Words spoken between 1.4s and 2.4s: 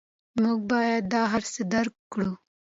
څه درک کړو.